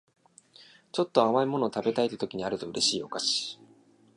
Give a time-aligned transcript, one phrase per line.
[0.93, 3.59] ちょっと甘い物食べたいって時にあると嬉しいお菓子